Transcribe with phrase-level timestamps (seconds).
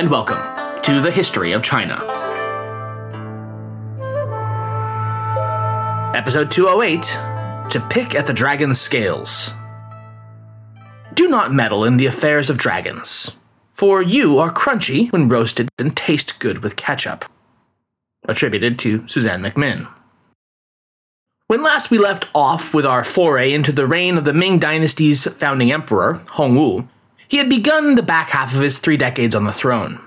[0.00, 0.40] and welcome
[0.80, 1.92] to the History of China.
[6.16, 7.02] Episode 208
[7.68, 9.52] To Pick at the Dragon's Scales.
[11.12, 13.36] Do not meddle in the affairs of dragons,
[13.74, 17.26] for you are crunchy when roasted and taste good with ketchup.
[18.26, 19.86] Attributed to Suzanne McMinn.
[21.46, 25.26] When last we left off with our foray into the reign of the Ming Dynasty's
[25.26, 26.88] founding emperor, Hongwu,
[27.30, 30.00] he had begun the back half of his three decades on the throne.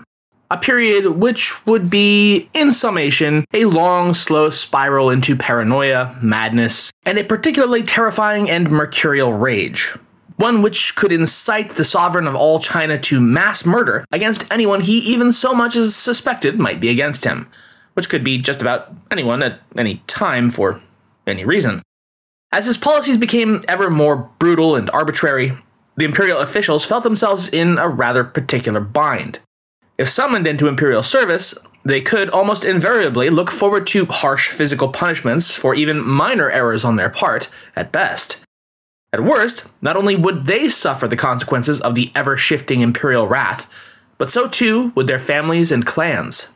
[0.51, 7.17] A period which would be, in summation, a long, slow spiral into paranoia, madness, and
[7.17, 9.95] a particularly terrifying and mercurial rage.
[10.35, 14.99] One which could incite the sovereign of all China to mass murder against anyone he
[14.99, 17.49] even so much as suspected might be against him,
[17.93, 20.81] which could be just about anyone at any time for
[21.25, 21.81] any reason.
[22.51, 25.53] As his policies became ever more brutal and arbitrary,
[25.95, 29.39] the imperial officials felt themselves in a rather particular bind.
[29.97, 35.55] If summoned into imperial service, they could almost invariably look forward to harsh physical punishments
[35.55, 38.43] for even minor errors on their part, at best.
[39.11, 43.69] At worst, not only would they suffer the consequences of the ever shifting imperial wrath,
[44.17, 46.52] but so too would their families and clans.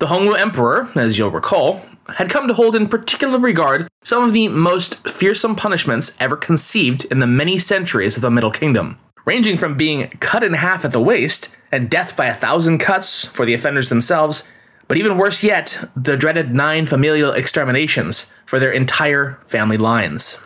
[0.00, 1.82] The Hongwu Emperor, as you'll recall,
[2.18, 7.04] had come to hold in particular regard some of the most fearsome punishments ever conceived
[7.06, 10.92] in the many centuries of the Middle Kingdom, ranging from being cut in half at
[10.92, 14.46] the waist and death by a thousand cuts for the offenders themselves,
[14.86, 20.40] but even worse yet, the dreaded nine familial exterminations for their entire family lines.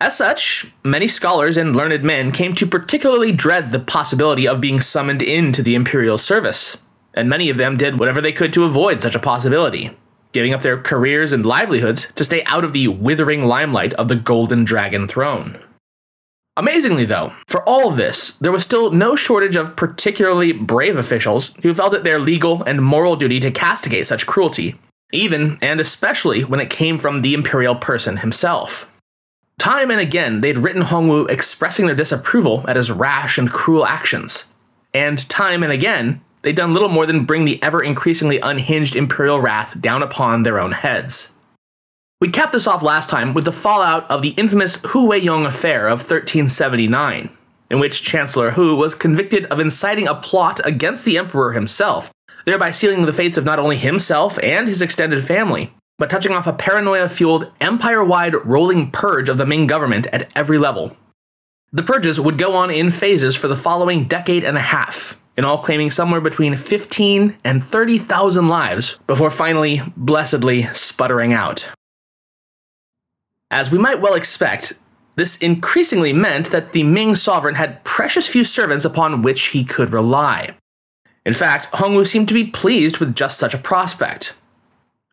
[0.00, 4.80] As such, many scholars and learned men came to particularly dread the possibility of being
[4.80, 6.78] summoned into the imperial service,
[7.14, 9.90] and many of them did whatever they could to avoid such a possibility
[10.34, 14.16] giving up their careers and livelihoods to stay out of the withering limelight of the
[14.16, 15.58] Golden Dragon throne.
[16.56, 21.72] Amazingly, though, for all this, there was still no shortage of particularly brave officials who
[21.72, 24.74] felt it their legal and moral duty to castigate such cruelty,
[25.12, 28.90] even and especially when it came from the imperial person himself.
[29.58, 34.52] Time and again, they'd written Hongwu expressing their disapproval at his rash and cruel actions.
[34.92, 39.40] And time and again, they'd done little more than bring the ever increasingly unhinged imperial
[39.40, 41.34] wrath down upon their own heads.
[42.20, 45.88] We capped this off last time with the fallout of the infamous Hu Weiyong affair
[45.88, 47.28] of 1379,
[47.70, 52.12] in which Chancellor Hu was convicted of inciting a plot against the emperor himself,
[52.44, 56.46] thereby sealing the fates of not only himself and his extended family, but touching off
[56.46, 60.96] a paranoia fueled, empire wide rolling purge of the Ming government at every level.
[61.72, 65.44] The purges would go on in phases for the following decade and a half, in
[65.44, 71.70] all claiming somewhere between 15 and 30,000 lives before finally, blessedly, sputtering out.
[73.50, 74.74] As we might well expect,
[75.16, 79.92] this increasingly meant that the Ming sovereign had precious few servants upon which he could
[79.92, 80.56] rely.
[81.24, 84.36] In fact, Hongwu seemed to be pleased with just such a prospect.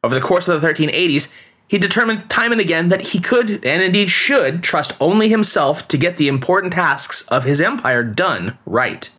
[0.04, 1.34] Over the course of the 1380s,
[1.68, 5.98] he determined time and again that he could, and indeed should, trust only himself to
[5.98, 9.10] get the important tasks of his empire done right.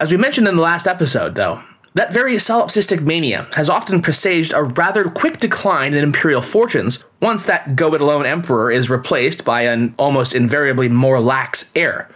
[0.00, 1.60] As we mentioned in the last episode, though,
[1.94, 7.46] that very solipsistic mania has often presaged a rather quick decline in imperial fortunes once
[7.46, 12.08] that go it alone emperor is replaced by an almost invariably more lax heir,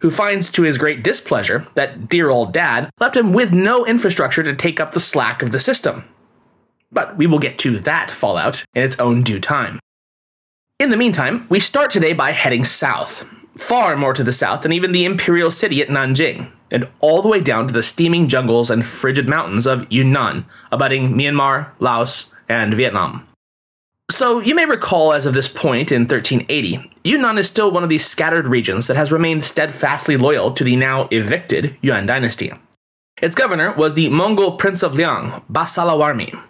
[0.00, 4.42] who finds to his great displeasure that dear old dad left him with no infrastructure
[4.42, 6.02] to take up the slack of the system.
[6.90, 9.78] But we will get to that fallout in its own due time.
[10.80, 13.22] In the meantime, we start today by heading south,
[13.56, 17.28] far more to the south than even the imperial city at Nanjing, and all the
[17.28, 22.74] way down to the steaming jungles and frigid mountains of Yunnan, abutting Myanmar, Laos, and
[22.74, 23.26] Vietnam.
[24.10, 27.90] So, you may recall as of this point in 1380, Yunnan is still one of
[27.90, 32.52] these scattered regions that has remained steadfastly loyal to the now evicted Yuan dynasty.
[33.20, 36.42] Its governor was the Mongol Prince of Liang, Basalawarmi,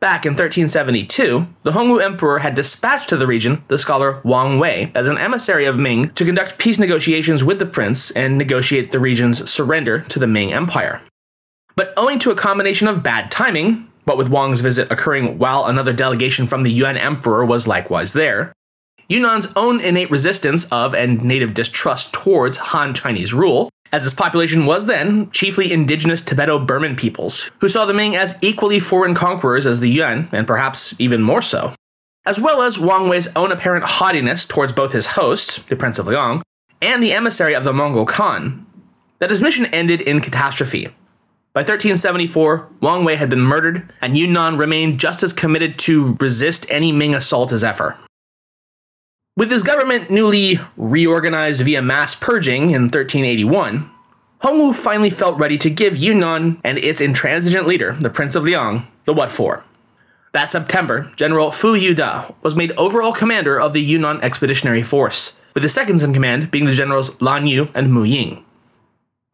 [0.00, 4.90] Back in 1372, the Hongwu Emperor had dispatched to the region the scholar Wang Wei
[4.94, 8.98] as an emissary of Ming to conduct peace negotiations with the prince and negotiate the
[8.98, 11.02] region's surrender to the Ming Empire.
[11.76, 15.92] But owing to a combination of bad timing, what with Wang's visit occurring while another
[15.92, 18.54] delegation from the Yuan Emperor was likewise there,
[19.10, 24.66] Yunnan's own innate resistance of and native distrust towards Han Chinese rule, as its population
[24.66, 29.66] was then chiefly indigenous Tibeto Burman peoples, who saw the Ming as equally foreign conquerors
[29.66, 31.74] as the Yuan, and perhaps even more so.
[32.24, 36.06] As well as Wang Wei's own apparent haughtiness towards both his host, the Prince of
[36.06, 36.42] Liang,
[36.82, 38.66] and the emissary of the Mongol Khan,
[39.18, 40.88] that his mission ended in catastrophe.
[41.52, 46.64] By 1374, Wang Wei had been murdered, and Yunnan remained just as committed to resist
[46.70, 47.98] any Ming assault as ever.
[49.36, 53.90] With his government newly reorganized via mass purging in 1381,
[54.42, 58.86] Hongwu finally felt ready to give Yunnan and its intransigent leader, the Prince of Liang,
[59.04, 59.64] the what for.
[60.32, 65.62] That September, General Fu Youde was made overall commander of the Yunnan Expeditionary Force, with
[65.62, 68.44] the seconds in command being the generals Lan Yu and Mu Ying.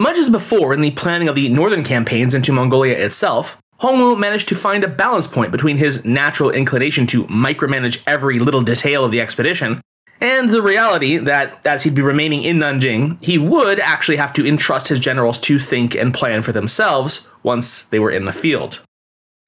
[0.01, 4.49] Much as before in the planning of the northern campaigns into Mongolia itself, Hongwu managed
[4.49, 9.11] to find a balance point between his natural inclination to micromanage every little detail of
[9.11, 9.81] the expedition
[10.21, 14.47] and the reality that as he'd be remaining in Nanjing, he would actually have to
[14.47, 18.81] entrust his generals to think and plan for themselves once they were in the field.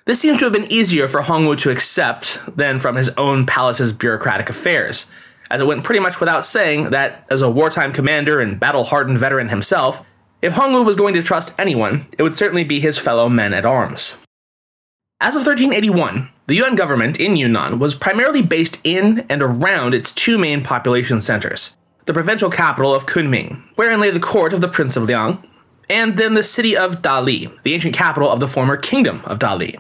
[0.05, 3.93] This seems to have been easier for Hongwu to accept than from his own palace's
[3.93, 5.11] bureaucratic affairs,
[5.51, 9.19] as it went pretty much without saying that, as a wartime commander and battle hardened
[9.19, 10.05] veteran himself,
[10.41, 13.65] if Hongwu was going to trust anyone, it would certainly be his fellow men at
[13.65, 14.17] arms.
[15.21, 20.13] As of 1381, the Yuan government in Yunnan was primarily based in and around its
[20.13, 21.77] two main population centers
[22.07, 25.45] the provincial capital of Kunming, wherein lay the court of the Prince of Liang,
[25.91, 29.79] and then the city of Dali, the ancient capital of the former kingdom of Dali.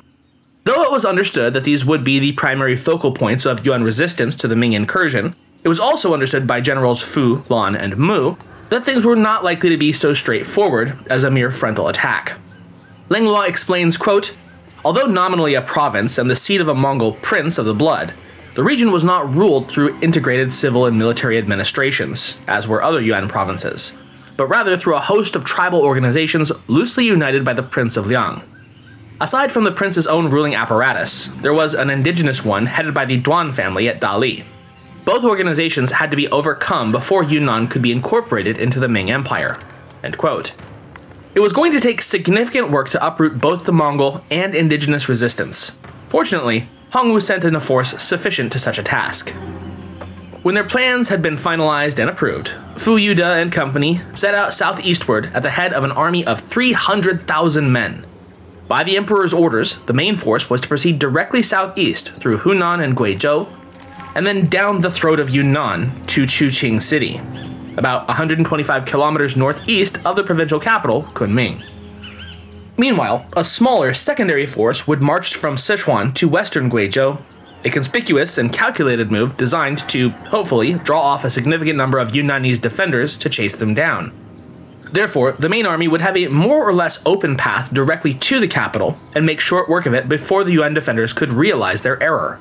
[0.65, 4.37] Though it was understood that these would be the primary focal points of Yuan resistance
[4.37, 5.35] to the Ming incursion,
[5.65, 8.37] it was also understood by generals Fu, Lan, and Mu
[8.71, 12.39] that things were not likely to be so straightforward as a mere frontal attack.
[13.09, 14.37] Langlois explains, quote,
[14.85, 18.15] Although nominally a province and the seat of a Mongol prince of the blood,
[18.55, 23.29] the region was not ruled through integrated civil and military administrations, as were other Yuan
[23.29, 23.97] provinces,
[24.37, 28.43] but rather through a host of tribal organizations loosely united by the Prince of Liang.
[29.21, 33.21] Aside from the prince's own ruling apparatus, there was an indigenous one headed by the
[33.21, 34.45] Duan family at Dali.
[35.09, 39.59] Both organizations had to be overcome before Yunnan could be incorporated into the Ming Empire.
[40.05, 40.53] End quote.
[41.35, 45.79] It was going to take significant work to uproot both the Mongol and indigenous resistance.
[46.11, 49.31] Fortunately, Hongwu sent in a force sufficient to such a task.
[50.43, 55.31] When their plans had been finalized and approved, Fu Youde and company set out southeastward
[55.33, 58.05] at the head of an army of 300,000 men.
[58.69, 62.95] By the emperor's orders, the main force was to proceed directly southeast through Hunan and
[62.95, 63.49] Guizhou,
[64.19, 67.21] and then down the throat of Yunnan to Qujing City,
[67.77, 71.65] about 125 kilometers northeast of the provincial capital, Kunming.
[72.77, 77.23] Meanwhile, a smaller secondary force would march from Sichuan to western Guizhou,
[77.65, 82.61] a conspicuous and calculated move designed to, hopefully, draw off a significant number of Yunnanese
[82.61, 84.11] defenders to chase them down.
[84.91, 88.49] Therefore, the main army would have a more or less open path directly to the
[88.49, 92.41] capital and make short work of it before the Yuan defenders could realize their error.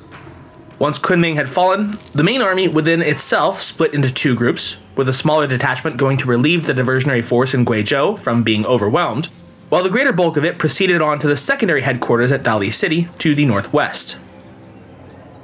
[0.78, 5.12] Once Kunming had fallen, the main army within itself split into two groups, with a
[5.12, 9.26] smaller detachment going to relieve the diversionary force in Guizhou from being overwhelmed,
[9.70, 13.08] while the greater bulk of it proceeded on to the secondary headquarters at Dali City
[13.18, 14.20] to the northwest.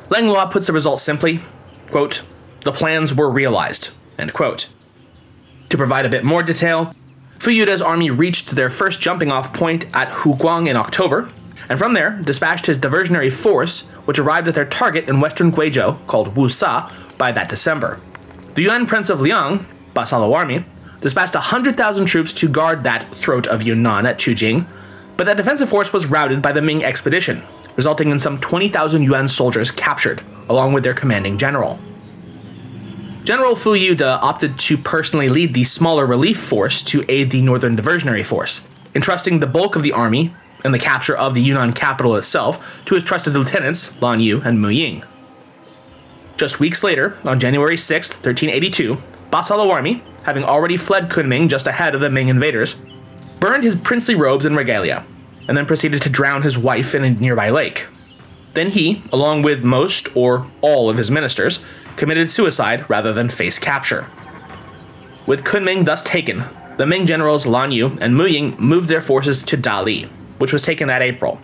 [0.08, 1.40] Langlois puts the result simply
[1.90, 2.22] quote,
[2.62, 3.94] the plans were realized.
[4.18, 4.68] End quote.
[5.68, 6.94] To provide a bit more detail,
[7.38, 11.28] Fu Youde's army reached their first jumping off point at Huguang in October,
[11.68, 16.06] and from there dispatched his diversionary force, which arrived at their target in western Guizhou,
[16.06, 18.00] called Wusa, by that December.
[18.54, 20.64] The Yuan Prince of Liang, Basalawarmi,
[21.00, 24.66] dispatched 100,000 troops to guard that throat of Yunnan at Qujing,
[25.16, 27.42] but that defensive force was routed by the Ming expedition,
[27.76, 31.78] resulting in some 20,000 Yuan soldiers captured, along with their commanding general.
[33.24, 37.76] General Fu Youde opted to personally lead the smaller relief force to aid the Northern
[37.76, 42.16] Diversionary Force, entrusting the bulk of the army and the capture of the Yunnan capital
[42.16, 45.04] itself to his trusted lieutenants, Lan Yu and Mu Ying.
[46.36, 48.96] Just weeks later, on January 6, 1382,
[49.30, 52.82] Basalawarmi, having already fled Kunming just ahead of the Ming invaders,
[53.38, 55.04] burned his princely robes and regalia,
[55.46, 57.86] and then proceeded to drown his wife in a nearby lake.
[58.54, 61.64] Then he, along with most or all of his ministers,
[61.96, 64.10] committed suicide rather than face capture.
[65.26, 66.44] With Kunming thus taken,
[66.76, 70.62] the Ming generals Lan Yu and Mu Ying moved their forces to Dali, which was
[70.62, 71.40] taken that April.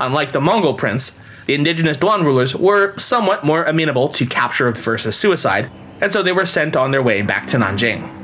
[0.00, 5.16] Unlike the Mongol prince, the indigenous Duan rulers were somewhat more amenable to capture versus
[5.16, 5.68] suicide,
[6.00, 8.16] and so they were sent on their way back to Nanjing.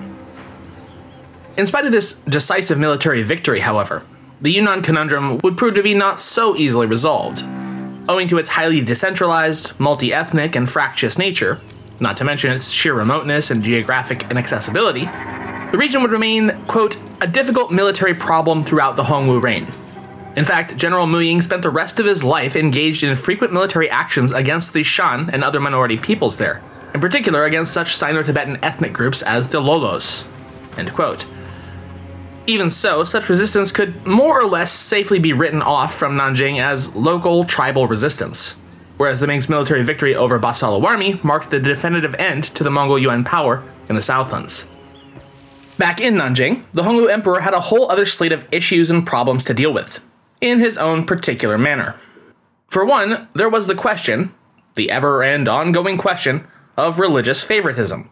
[1.56, 4.02] In spite of this decisive military victory, however,
[4.40, 7.42] the Yunnan conundrum would prove to be not so easily resolved.
[8.08, 11.60] Owing to its highly decentralized, multi ethnic, and fractious nature,
[11.98, 15.08] not to mention its sheer remoteness and geographic inaccessibility,
[15.76, 19.66] the region would remain, quote, a difficult military problem throughout the Hongwu reign.
[20.34, 23.90] In fact, General Mu Ying spent the rest of his life engaged in frequent military
[23.90, 26.62] actions against the Shan and other minority peoples there,
[26.94, 30.26] in particular against such Sino Tibetan ethnic groups as the Lolos.
[30.78, 31.26] End quote.
[32.46, 36.96] Even so, such resistance could more or less safely be written off from Nanjing as
[36.96, 38.58] local tribal resistance,
[38.96, 43.24] whereas the Ming's military victory over Basalawarmi marked the definitive end to the Mongol Yuan
[43.24, 44.70] power in the Southlands.
[45.78, 49.44] Back in Nanjing, the Hongwu Emperor had a whole other slate of issues and problems
[49.44, 50.00] to deal with,
[50.40, 52.00] in his own particular manner.
[52.68, 54.32] For one, there was the question,
[54.74, 56.46] the ever and ongoing question,
[56.78, 58.08] of religious favoritism.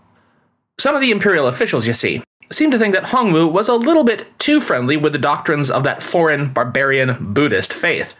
[0.79, 4.05] Some of the imperial officials, you see, seemed to think that Hongwu was a little
[4.05, 8.15] bit too friendly with the doctrines of that foreign, barbarian Buddhist faith.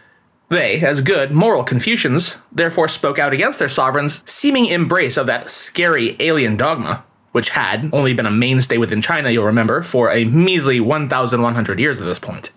[0.49, 5.51] They, as good, moral Confucians, therefore spoke out against their sovereign's seeming embrace of that
[5.51, 7.03] scary alien dogma,
[7.35, 11.99] which had only been a mainstay within China, you'll remember, for a measly 1,100 years
[11.99, 12.53] at this point.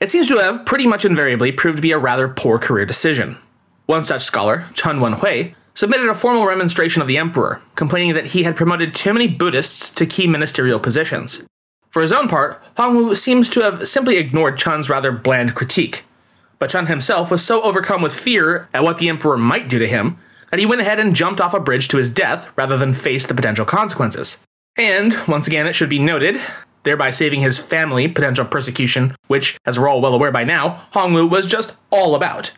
[0.00, 3.36] It seems to have pretty much invariably proved to be a rather poor career decision.
[3.86, 8.42] One such scholar, Chen Wenhui, submitted a formal remonstration of the emperor, complaining that he
[8.42, 11.46] had promoted too many Buddhists to key ministerial positions.
[11.90, 16.02] For his own part, Hongwu seems to have simply ignored Chen's rather bland critique.
[16.58, 19.86] But Chen himself was so overcome with fear at what the emperor might do to
[19.86, 20.18] him
[20.52, 23.26] that he went ahead and jumped off a bridge to his death rather than face
[23.26, 24.44] the potential consequences.
[24.76, 26.38] And, once again, it should be noted,
[26.82, 31.30] thereby saving his family potential persecution, which, as we're all well aware by now, Hongwu
[31.30, 32.52] was just all about.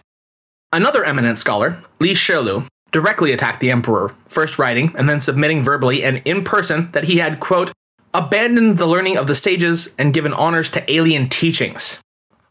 [0.73, 6.03] Another eminent scholar, Li Shilu, directly attacked the emperor, first writing and then submitting verbally
[6.03, 7.71] and in person that he had, quote,
[8.13, 12.01] abandoned the learning of the sages and given honors to alien teachings.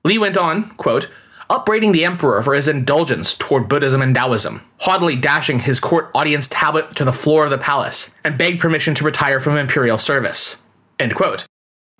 [0.06, 1.10] Li went on, quote,
[1.54, 6.48] upbraiding the emperor for his indulgence toward Buddhism and Taoism, haughtily dashing his court audience
[6.48, 10.62] tablet to the floor of the palace, and begged permission to retire from imperial service.
[11.00, 11.46] End quote.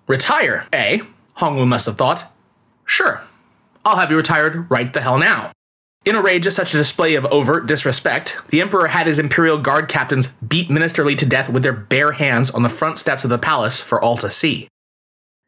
[0.08, 0.98] Retire, eh?
[1.38, 2.32] Hongwu must have thought.
[2.84, 3.22] Sure.
[3.84, 5.52] I'll have you retired right the hell now.
[6.04, 9.56] In a rage at such a display of overt disrespect, the emperor had his imperial
[9.56, 13.24] guard captains beat Minister Li to death with their bare hands on the front steps
[13.24, 14.68] of the palace for all to see.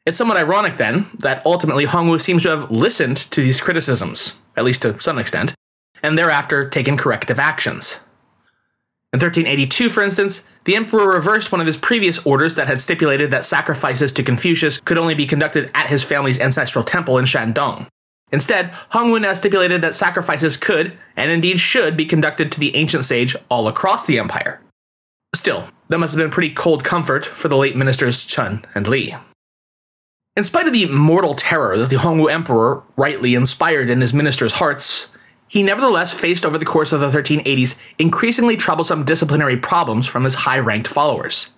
[0.06, 4.64] It's somewhat ironic, then, that ultimately Hongwu seems to have listened to these criticisms, at
[4.64, 5.54] least to some extent,
[6.00, 8.00] and thereafter taken corrective actions.
[9.12, 13.30] In 1382, for instance, the emperor reversed one of his previous orders that had stipulated
[13.30, 17.88] that sacrifices to Confucius could only be conducted at his family's ancestral temple in Shandong.
[18.30, 23.04] Instead, Hongwu now stipulated that sacrifices could, and indeed should, be conducted to the ancient
[23.04, 24.60] sage all across the empire.
[25.34, 29.14] Still, that must have been pretty cold comfort for the late ministers Chen and Li.
[30.36, 34.52] In spite of the mortal terror that the Hongwu emperor rightly inspired in his ministers'
[34.52, 35.16] hearts,
[35.48, 40.34] he nevertheless faced over the course of the 1380s increasingly troublesome disciplinary problems from his
[40.34, 41.54] high ranked followers.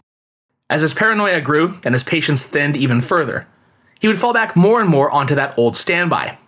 [0.70, 3.48] As his paranoia grew and his patience thinned even further,
[3.98, 6.38] he would fall back more and more onto that old standby,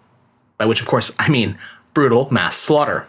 [0.57, 1.59] by which, of course, I mean
[1.95, 3.09] brutal mass slaughter.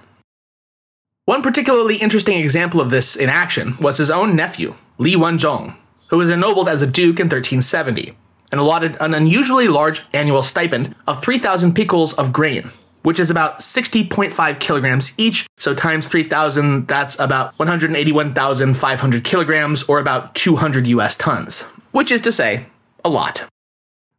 [1.26, 5.76] One particularly interesting example of this in action was his own nephew, Li Wenzhong,
[6.08, 8.16] who was ennobled as a duke in 1370
[8.52, 12.72] and allotted an unusually large annual stipend of 3,000 picul of grain,
[13.04, 20.36] which is about 60.5 kilograms each, so times 3,000, that's about 181,500 kilograms, or about
[20.36, 22.66] 200 US tons, which is to say,
[23.04, 23.48] a lot.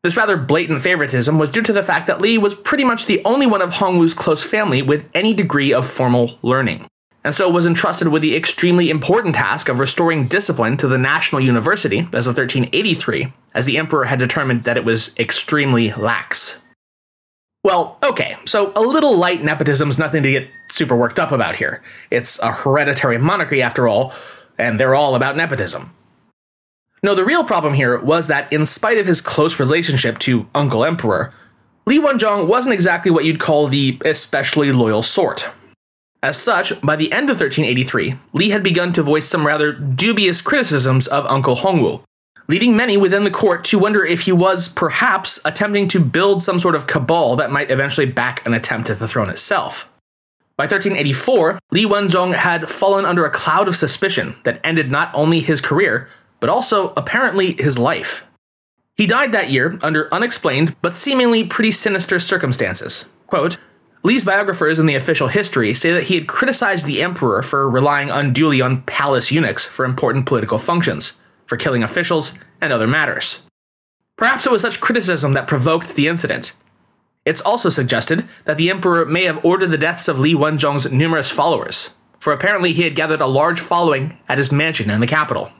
[0.03, 3.23] This rather blatant favoritism was due to the fact that Li was pretty much the
[3.25, 6.89] only one of Hongwu's close family with any degree of formal learning,
[7.25, 11.41] and so was entrusted with the extremely important task of restoring discipline to the national
[11.41, 16.62] university as of 1383, as the emperor had determined that it was extremely lax.
[17.64, 21.83] Well, okay, so a little light nepotism's nothing to get super worked up about here.
[22.11, 24.12] It's a hereditary monarchy after all,
[24.59, 25.93] and they're all about nepotism.
[27.05, 30.85] No, the real problem here was that, in spite of his close relationship to Uncle
[30.85, 31.33] Emperor,
[31.87, 35.49] Li Wenzhong wasn't exactly what you'd call the especially loyal sort.
[36.23, 40.41] As such, by the end of 1383, Li had begun to voice some rather dubious
[40.41, 42.05] criticisms of Uncle Hongwu,
[42.47, 46.61] leading many within the court to wonder if he was perhaps attempting to build some
[46.61, 49.91] sort of cabal that might eventually back an attempt at the throne itself.
[50.57, 55.41] By 1384, Li Wenzhong had fallen under a cloud of suspicion that ended not only
[55.41, 58.29] his career, but also apparently his life.
[58.97, 63.11] He died that year under unexplained but seemingly pretty sinister circumstances.
[63.26, 63.59] Quote,
[64.04, 68.11] Li's biographers in the official history say that he had criticized the emperor for relying
[68.11, 73.47] unduly on palace eunuchs for important political functions, for killing officials, and other matters.
[74.16, 76.52] Perhaps it was such criticism that provoked the incident.
[77.25, 81.30] It's also suggested that the emperor may have ordered the deaths of Li Wenzhong's numerous
[81.30, 85.52] followers, for apparently he had gathered a large following at his mansion in the capital.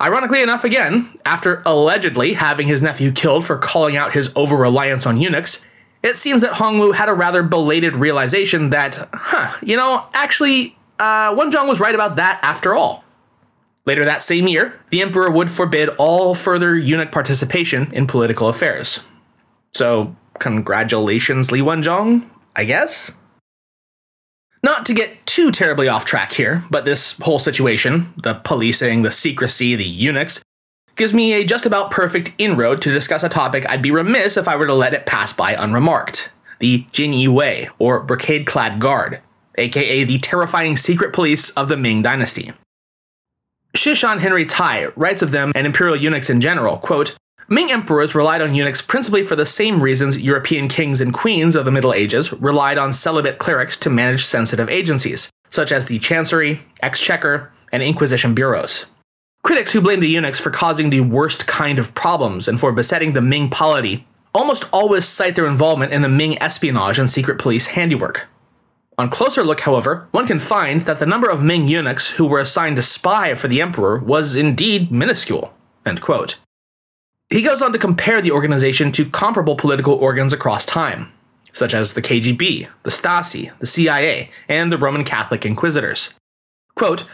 [0.00, 5.06] Ironically enough, again, after allegedly having his nephew killed for calling out his over reliance
[5.06, 5.64] on eunuchs,
[6.04, 11.34] it seems that Hongwu had a rather belated realization that, huh, you know, actually, uh,
[11.34, 13.02] Wenzhong was right about that after all.
[13.86, 19.02] Later that same year, the emperor would forbid all further eunuch participation in political affairs.
[19.72, 23.18] So, congratulations, Li Wenzhong, I guess?
[24.62, 29.10] Not to get too terribly off track here, but this whole situation the policing, the
[29.10, 30.42] secrecy, the eunuchs
[30.96, 34.48] gives me a just about perfect inroad to discuss a topic I'd be remiss if
[34.48, 38.80] I were to let it pass by unremarked the Jin Yi Wei, or Brocade Clad
[38.80, 39.20] Guard,
[39.56, 42.52] aka the terrifying secret police of the Ming Dynasty.
[43.74, 47.16] Shishan Henry Tsai writes of them and imperial eunuchs in general, quote,
[47.48, 51.66] Ming emperors relied on eunuchs principally for the same reasons European kings and queens of
[51.66, 56.60] the Middle Ages relied on celibate clerics to manage sensitive agencies, such as the Chancery,
[56.82, 58.86] Exchequer, and Inquisition bureaus.
[59.44, 63.12] Critics who blame the eunuchs for causing the worst kind of problems and for besetting
[63.12, 67.66] the Ming polity almost always cite their involvement in the Ming espionage and secret police
[67.66, 68.26] handiwork.
[68.96, 72.40] On closer look, however, one can find that the number of Ming eunuchs who were
[72.40, 75.52] assigned to spy for the emperor was indeed minuscule.
[77.28, 81.12] He goes on to compare the organization to comparable political organs across time,
[81.52, 86.14] such as the KGB, the Stasi, the CIA, and the Roman Catholic Inquisitors.
[86.76, 87.04] Quote,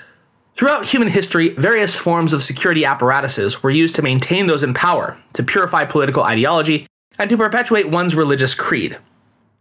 [0.60, 5.16] Throughout human history, various forms of security apparatuses were used to maintain those in power,
[5.32, 6.86] to purify political ideology,
[7.18, 8.98] and to perpetuate one's religious creed.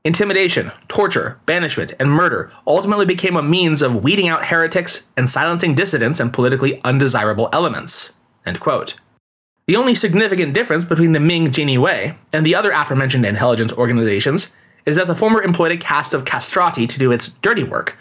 [0.03, 5.73] Intimidation, torture, banishment, and murder ultimately became a means of weeding out heretics and silencing
[5.73, 8.17] dissidents and politically undesirable elements.
[8.43, 14.53] The only significant difference between the Ming Jin Wei and the other aforementioned intelligence organizations
[14.85, 17.97] is that the former employed a caste of castrati to do its dirty work,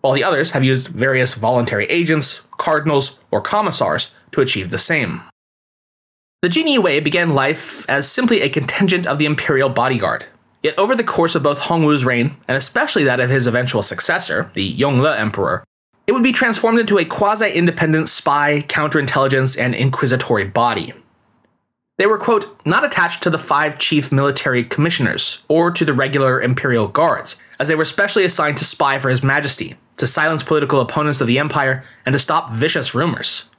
[0.00, 5.20] while the others have used various voluntary agents, cardinals, or commissars to achieve the same.
[6.42, 10.24] The Yi Wei began life as simply a contingent of the imperial bodyguard.
[10.62, 14.50] Yet over the course of both Hongwu's reign, and especially that of his eventual successor,
[14.54, 15.64] the Yongle Emperor,
[16.06, 20.92] it would be transformed into a quasi independent spy, counterintelligence, and inquisitory body.
[21.98, 26.40] They were, quote, not attached to the five chief military commissioners or to the regular
[26.40, 30.80] imperial guards, as they were specially assigned to spy for His Majesty, to silence political
[30.80, 33.50] opponents of the empire, and to stop vicious rumors.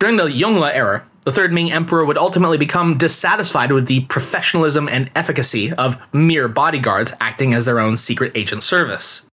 [0.00, 4.88] During the Yongle era, the third Ming emperor would ultimately become dissatisfied with the professionalism
[4.88, 9.28] and efficacy of mere bodyguards acting as their own secret agent service.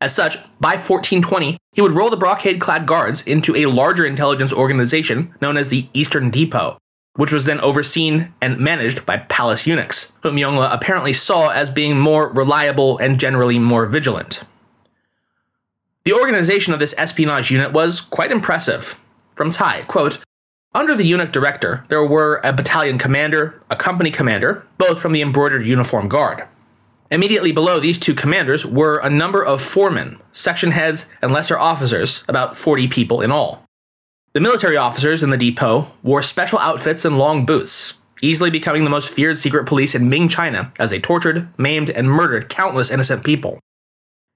[0.00, 4.52] As such, by 1420, he would roll the brocade clad guards into a larger intelligence
[4.52, 6.78] organization known as the Eastern Depot,
[7.16, 11.98] which was then overseen and managed by palace eunuchs, whom Yongle apparently saw as being
[11.98, 14.44] more reliable and generally more vigilant.
[16.04, 19.00] The organization of this espionage unit was quite impressive.
[19.34, 20.22] From Tsai, quote,
[20.74, 25.22] under the unit director, there were a battalion commander, a company commander, both from the
[25.22, 26.44] embroidered uniform guard.
[27.10, 32.22] Immediately below these two commanders were a number of foremen, section heads, and lesser officers,
[32.28, 33.64] about 40 people in all.
[34.34, 38.90] The military officers in the depot wore special outfits and long boots, easily becoming the
[38.90, 43.24] most feared secret police in Ming China as they tortured, maimed, and murdered countless innocent
[43.24, 43.58] people.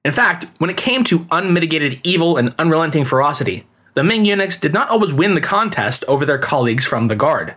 [0.04, 4.72] In fact, when it came to unmitigated evil and unrelenting ferocity, the Ming eunuchs did
[4.72, 7.56] not always win the contest over their colleagues from the Guard.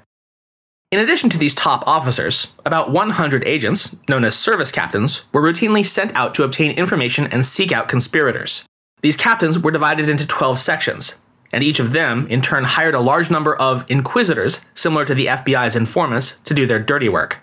[0.92, 5.86] In addition to these top officers, about 100 agents, known as service captains, were routinely
[5.86, 8.66] sent out to obtain information and seek out conspirators.
[9.02, 11.18] These captains were divided into 12 sections,
[11.54, 15.28] and each of them, in turn, hired a large number of inquisitors, similar to the
[15.28, 17.40] FBI's informants, to do their dirty work.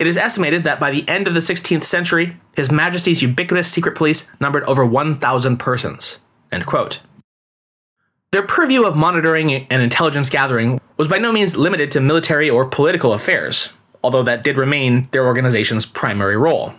[0.00, 3.94] It is estimated that by the end of the 16th century, His Majesty's ubiquitous secret
[3.94, 6.20] police numbered over 1,000 persons.
[8.32, 12.64] Their purview of monitoring and intelligence gathering was by no means limited to military or
[12.64, 16.72] political affairs, although that did remain their organization's primary role.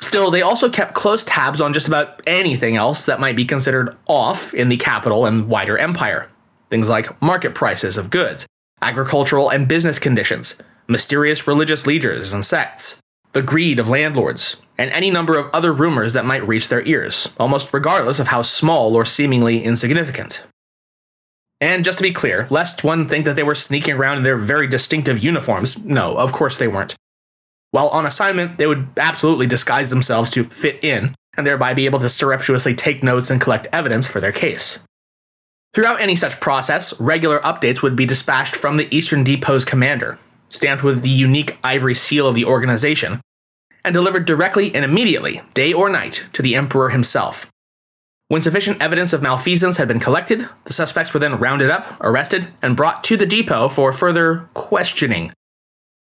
[0.00, 3.96] Still, they also kept close tabs on just about anything else that might be considered
[4.08, 6.28] off in the capital and wider empire.
[6.70, 8.46] Things like market prices of goods,
[8.82, 13.00] agricultural and business conditions, mysterious religious leaders and sects,
[13.32, 17.28] the greed of landlords, and any number of other rumors that might reach their ears,
[17.38, 20.44] almost regardless of how small or seemingly insignificant.
[21.60, 24.36] And just to be clear, lest one think that they were sneaking around in their
[24.36, 26.96] very distinctive uniforms, no, of course they weren't.
[27.70, 32.00] While on assignment, they would absolutely disguise themselves to fit in, and thereby be able
[32.00, 34.84] to surreptitiously take notes and collect evidence for their case.
[35.74, 40.18] Throughout any such process, regular updates would be dispatched from the Eastern Depot's commander,
[40.50, 43.22] stamped with the unique ivory seal of the organization,
[43.82, 47.50] and delivered directly and immediately, day or night, to the Emperor himself.
[48.28, 52.48] When sufficient evidence of malfeasance had been collected, the suspects were then rounded up, arrested,
[52.60, 55.32] and brought to the depot for further questioning.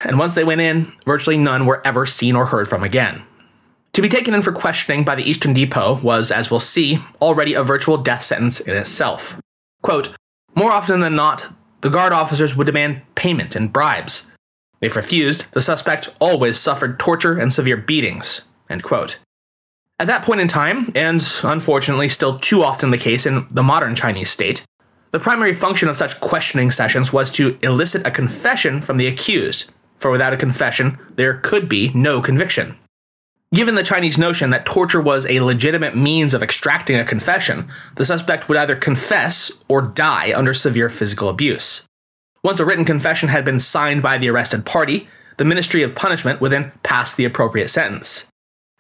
[0.01, 3.23] And once they went in, virtually none were ever seen or heard from again.
[3.93, 7.55] To be taken in for questioning by the Eastern Depot was, as we'll see, already
[7.55, 9.39] a virtual death sentence in itself.
[9.83, 10.15] Quote,
[10.55, 14.31] More often than not, the guard officers would demand payment and bribes.
[14.81, 18.43] If refused, the suspect always suffered torture and severe beatings.
[18.71, 19.19] End quote.
[19.99, 23.95] At that point in time, and unfortunately still too often the case in the modern
[23.95, 24.65] Chinese state,
[25.13, 29.71] The primary function of such questioning sessions was to elicit a confession from the accused,
[29.99, 32.79] for without a confession, there could be no conviction.
[33.55, 38.05] Given the Chinese notion that torture was a legitimate means of extracting a confession, the
[38.05, 41.85] suspect would either confess or die under severe physical abuse.
[42.43, 46.41] Once a written confession had been signed by the arrested party, the Ministry of Punishment
[46.41, 48.29] would then pass the appropriate sentence.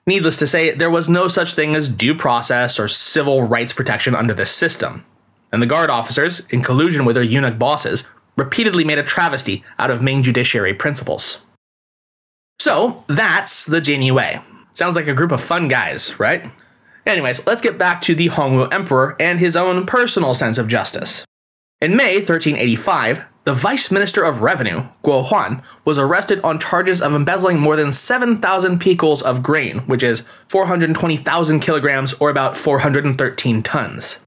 [0.06, 4.14] Needless to say, there was no such thing as due process or civil rights protection
[4.14, 5.04] under this system.
[5.52, 9.90] And the guard officers, in collusion with their eunuch bosses, repeatedly made a travesty out
[9.90, 11.44] of Ming judiciary principles.
[12.58, 14.40] So, that's the Jin Wei.
[14.72, 16.46] Sounds like a group of fun guys, right?
[17.04, 21.24] Anyways, let's get back to the Hongwu Emperor and his own personal sense of justice.
[21.80, 27.12] In May 1385, the Vice Minister of Revenue, Guo Huan, was arrested on charges of
[27.12, 34.20] embezzling more than 7,000 picul of grain, which is 420,000 kilograms or about 413 tons.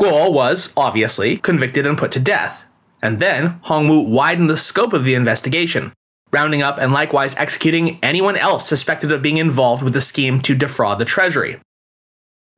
[0.00, 2.64] Guo was, obviously, convicted and put to death.
[3.02, 5.92] And then Hongwu widened the scope of the investigation,
[6.32, 10.54] rounding up and likewise executing anyone else suspected of being involved with the scheme to
[10.54, 11.58] defraud the treasury.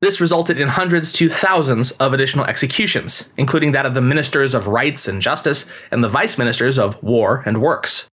[0.00, 4.66] This resulted in hundreds to thousands of additional executions, including that of the ministers of
[4.66, 8.08] rights and justice and the vice ministers of war and works.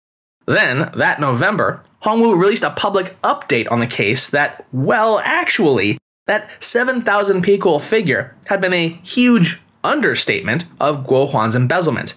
[0.47, 6.49] Then, that November, Hongwu released a public update on the case that, well, actually, that
[6.63, 12.15] 7,000 picul figure had been a huge understatement of Guo Huan's embezzlement,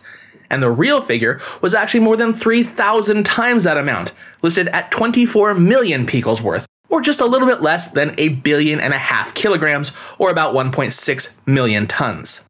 [0.50, 5.54] and the real figure was actually more than 3,000 times that amount, listed at 24
[5.54, 9.34] million piculs worth, or just a little bit less than a billion and a half
[9.34, 12.46] kilograms, or about 1.6 million tons.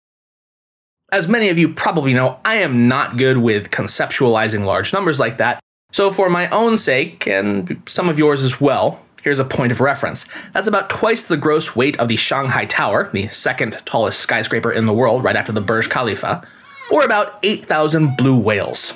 [1.10, 5.38] As many of you probably know, I am not good with conceptualizing large numbers like
[5.38, 9.72] that, so for my own sake, and some of yours as well, here's a point
[9.72, 10.28] of reference.
[10.52, 14.86] That's about twice the gross weight of the Shanghai Tower, the second tallest skyscraper in
[14.86, 16.46] the world right after the Burj Khalifa,
[16.90, 18.92] or about 8,000 blue whales.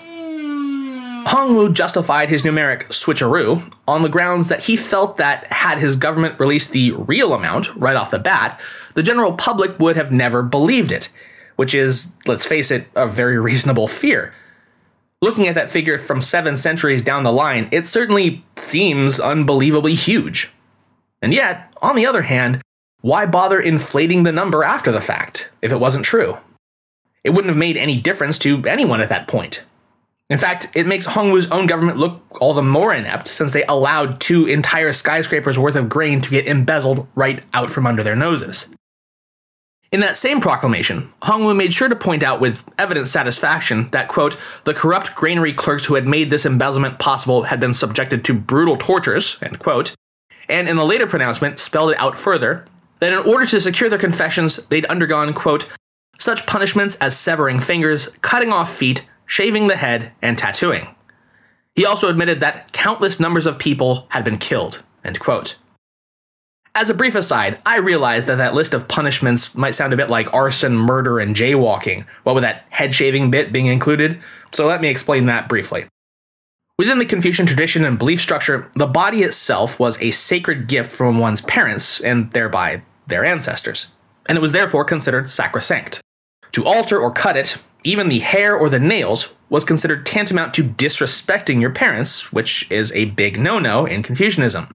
[1.27, 6.39] Hongwu justified his numeric switcheroo on the grounds that he felt that had his government
[6.41, 8.61] released the real amount right off the bat,
[8.95, 11.09] the general public would have never believed it,
[11.57, 14.35] which is, let's face it, a very reasonable fear.
[15.21, 20.53] Looking at that figure from seven centuries down the line, it certainly seems unbelievably huge.
[21.23, 22.61] And yet, on the other hand,
[23.01, 26.39] why bother inflating the number after the fact if it wasn't true?
[27.25, 29.65] It wouldn't have made any difference to anyone at that point.
[30.29, 34.21] In fact, it makes Hongwu's own government look all the more inept since they allowed
[34.21, 38.75] two entire skyscrapers worth of grain to get embezzled right out from under their noses.
[39.93, 44.39] In that same proclamation, Hongwu made sure to point out with evident satisfaction that, quote,
[44.65, 48.79] the corrupt granary clerks who had made this embezzlement possible had been subjected to brutal
[48.79, 49.95] tortures, end quote,
[50.49, 52.65] and in a later pronouncement spelled it out further
[53.01, 55.69] that in order to secure their confessions, they'd undergone, quote,
[56.19, 60.95] such punishments as severing fingers, cutting off feet, shaving the head, and tattooing.
[61.75, 64.83] He also admitted that countless numbers of people had been killed.
[66.75, 70.09] As a brief aside, I realize that that list of punishments might sound a bit
[70.09, 74.21] like arson, murder, and jaywalking, what with that head shaving bit being included,
[74.53, 75.85] so let me explain that briefly.
[76.79, 81.19] Within the Confucian tradition and belief structure, the body itself was a sacred gift from
[81.19, 83.89] one's parents, and thereby their ancestors,
[84.27, 86.01] and it was therefore considered sacrosanct.
[86.53, 90.65] To alter or cut it, even the hair or the nails, was considered tantamount to
[90.65, 94.69] disrespecting your parents, which is a big no no in Confucianism.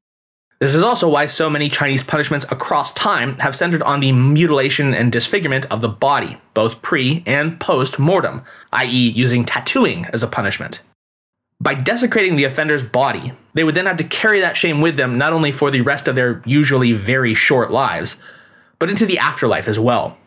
[0.59, 4.95] This is also why so many Chinese punishments across time have centered on the mutilation
[4.95, 8.41] and disfigurement of the body, both pre and post mortem,
[8.73, 10.81] i.e., using tattooing as a punishment.
[11.59, 15.17] By desecrating the offender's body, they would then have to carry that shame with them
[15.17, 18.21] not only for the rest of their usually very short lives,
[18.79, 20.17] but into the afterlife as well.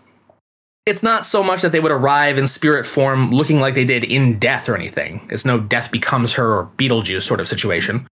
[0.87, 4.03] It's not so much that they would arrive in spirit form looking like they did
[4.03, 5.29] in death or anything.
[5.31, 8.07] It's no death becomes her or Beetlejuice sort of situation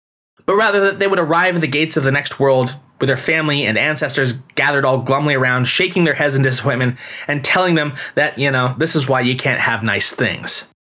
[0.49, 3.19] but rather that they would arrive at the gates of the next world with their
[3.19, 6.97] family and ancestors gathered all glumly around, shaking their heads in disappointment
[7.29, 10.73] and telling them that, you know, this is why you can't have nice things.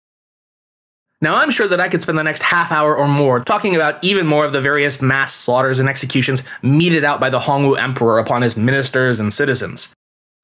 [1.20, 4.04] Now, I'm sure that I could spend the next half hour or more talking about
[4.04, 8.20] even more of the various mass slaughters and executions meted out by the Hongwu Emperor
[8.20, 9.96] upon his ministers and citizens.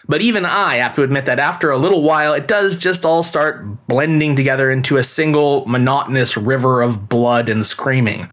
[0.08, 3.24] But even I have to admit that after a little while, it does just all
[3.24, 8.30] start blending together into a single monotonous river of blood and screaming.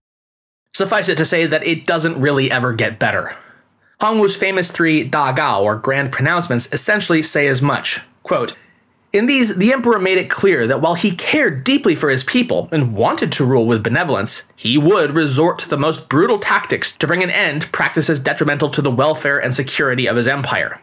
[0.74, 3.36] Suffice it to say that it doesn't really ever get better.
[4.00, 8.00] Hongwu's famous three Da Gao, or grand pronouncements, essentially say as much.
[8.22, 8.56] Quote,
[9.12, 12.68] in these, the emperor made it clear that while he cared deeply for his people
[12.70, 17.06] and wanted to rule with benevolence, he would resort to the most brutal tactics to
[17.06, 20.80] bring an end to practices detrimental to the welfare and security of his empire.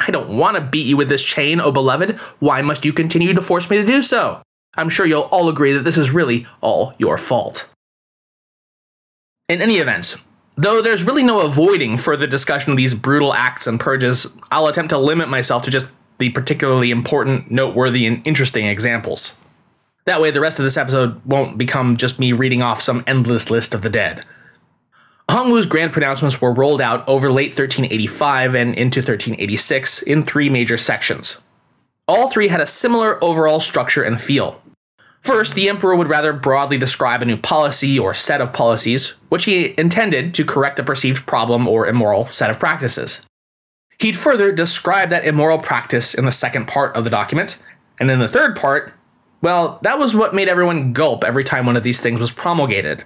[0.00, 2.18] I don't want to beat you with this chain, O beloved.
[2.40, 4.42] Why must you continue to force me to do so?
[4.74, 7.68] I'm sure you'll all agree that this is really all your fault.
[9.48, 10.16] In any event,
[10.56, 14.90] though there's really no avoiding further discussion of these brutal acts and purges, I'll attempt
[14.90, 19.40] to limit myself to just the particularly important, noteworthy, and interesting examples.
[20.04, 23.50] That way, the rest of this episode won't become just me reading off some endless
[23.50, 24.24] list of the dead.
[25.28, 30.76] Hongwu's grand pronouncements were rolled out over late 1385 and into 1386 in three major
[30.76, 31.42] sections.
[32.06, 34.62] All three had a similar overall structure and feel.
[35.22, 39.44] First, the emperor would rather broadly describe a new policy or set of policies, which
[39.46, 43.26] he intended to correct a perceived problem or immoral set of practices.
[44.02, 47.62] He'd further describe that immoral practice in the second part of the document,
[48.00, 48.92] and in the third part,
[49.40, 53.04] well, that was what made everyone gulp every time one of these things was promulgated.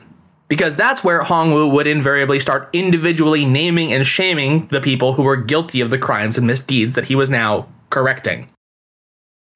[0.49, 5.37] Because that's where Hongwu would invariably start individually naming and shaming the people who were
[5.37, 8.49] guilty of the crimes and misdeeds that he was now correcting.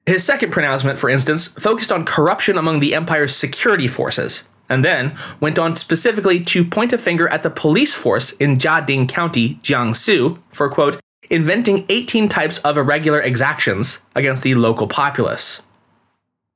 [0.05, 5.17] His second pronouncement, for instance, focused on corruption among the empire's security forces, and then
[5.39, 10.37] went on specifically to point a finger at the police force in Jiading County, Jiangsu,
[10.49, 10.99] for quote,
[11.31, 15.65] inventing 18 types of irregular exactions against the local populace.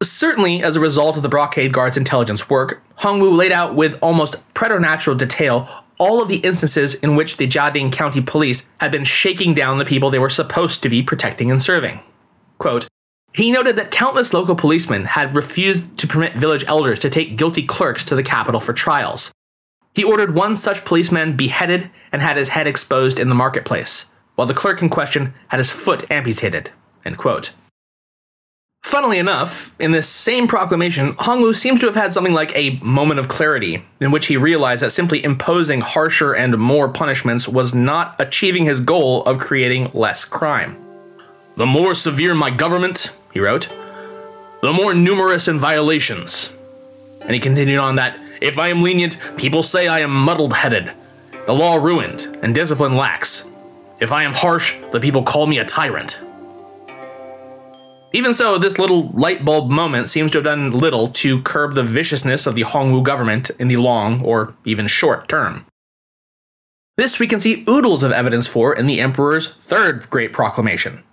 [0.04, 4.36] Certainly, as a result of the Brocade Guard's intelligence work, Hongwu laid out with almost
[4.54, 9.54] preternatural detail all of the instances in which the Jiading County Police had been shaking
[9.54, 12.02] down the people they were supposed to be protecting and serving.
[12.58, 12.88] Quote,
[13.34, 17.66] he noted that countless local policemen had refused to permit village elders to take guilty
[17.66, 19.32] clerks to the capital for trials.
[19.94, 24.48] He ordered one such policeman beheaded and had his head exposed in the marketplace, while
[24.48, 26.72] the clerk in question had his foot amputated.
[28.84, 33.20] Funnily enough, in this same proclamation, Hongwu seems to have had something like a moment
[33.20, 38.16] of clarity, in which he realized that simply imposing harsher and more punishments was not
[38.20, 40.78] achieving his goal of creating less crime.
[41.58, 43.70] The more severe my government, he wrote,
[44.62, 46.56] the more numerous in violations.
[47.22, 50.92] And he continued on that if I am lenient, people say I am muddled headed,
[51.48, 53.50] the law ruined, and discipline lax.
[54.00, 56.20] If I am harsh, the people call me a tyrant.
[58.12, 61.84] Even so, this little light bulb moment seems to have done little to curb the
[61.84, 65.66] viciousness of the Hongwu government in the long or even short term.
[66.98, 71.04] This we can see oodles of evidence for in the Emperor's third Great Proclamation.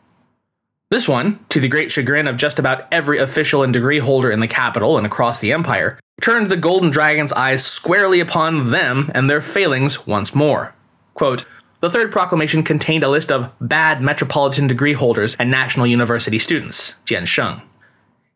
[0.91, 4.41] This one, to the great chagrin of just about every official and degree holder in
[4.41, 9.29] the capital and across the empire, turned the Golden Dragon's eyes squarely upon them and
[9.29, 10.75] their failings once more.
[11.15, 11.47] Quote,
[11.83, 17.01] the third proclamation contained a list of bad metropolitan degree holders and national university students,
[17.05, 17.61] Jian Sheng.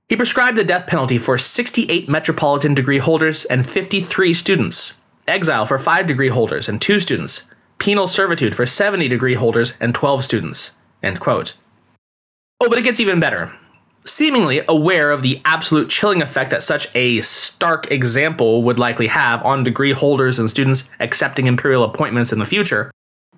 [0.09, 5.78] He prescribed the death penalty for 68 metropolitan degree holders and 53 students, exile for
[5.78, 10.78] 5 degree holders and 2 students, penal servitude for 70 degree holders and 12 students.
[11.00, 11.56] End quote.
[12.61, 13.52] Oh, but it gets even better.
[14.04, 19.44] Seemingly aware of the absolute chilling effect that such a stark example would likely have
[19.44, 22.90] on degree holders and students accepting imperial appointments in the future,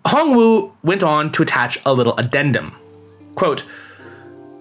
[0.07, 2.77] Hongwu went on to attach a little addendum.
[3.35, 3.65] Quote,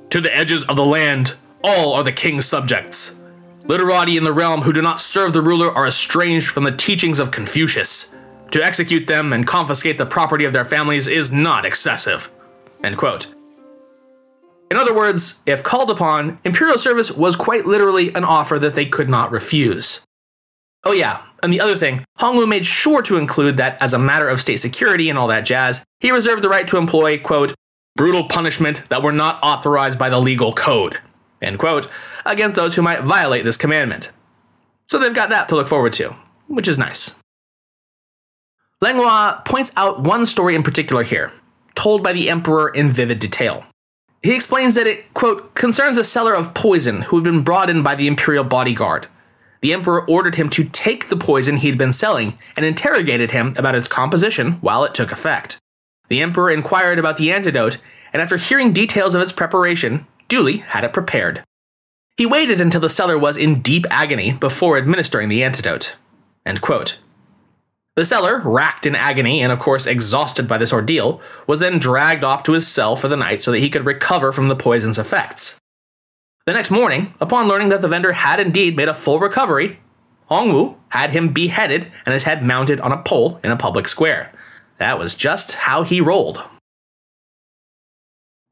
[0.09, 3.19] To the edges of the land, all are the king's subjects.
[3.65, 7.19] Literati in the realm who do not serve the ruler are estranged from the teachings
[7.19, 8.15] of Confucius.
[8.51, 12.31] To execute them and confiscate the property of their families is not excessive.
[12.83, 13.33] End quote.
[14.71, 18.85] In other words, if called upon, imperial service was quite literally an offer that they
[18.85, 20.06] could not refuse.
[20.83, 24.29] Oh, yeah, and the other thing, Hongwu made sure to include that as a matter
[24.29, 27.53] of state security and all that jazz, he reserved the right to employ, quote,
[27.95, 30.99] brutal punishment that were not authorized by the legal code,
[31.41, 31.89] end quote,
[32.25, 34.11] against those who might violate this commandment.
[34.87, 36.15] So they've got that to look forward to,
[36.47, 37.19] which is nice.
[38.79, 41.33] Langlois points out one story in particular here,
[41.75, 43.65] told by the emperor in vivid detail.
[44.21, 47.83] He explains that it, quote, concerns a seller of poison who had been brought in
[47.83, 49.07] by the imperial bodyguard
[49.61, 53.75] the emperor ordered him to take the poison he'd been selling and interrogated him about
[53.75, 55.57] its composition while it took effect.
[56.07, 57.77] The emperor inquired about the antidote,
[58.13, 61.43] and after hearing details of its preparation, duly had it prepared.
[62.17, 65.97] He waited until the seller was in deep agony before administering the antidote.
[67.95, 72.23] The seller, racked in agony and of course exhausted by this ordeal, was then dragged
[72.23, 74.99] off to his cell for the night so that he could recover from the poison's
[74.99, 75.59] effects.
[76.47, 79.81] The next morning, upon learning that the vendor had indeed made a full recovery,
[80.31, 84.31] Hongwu had him beheaded and his head mounted on a pole in a public square.
[84.77, 86.41] That was just how he rolled.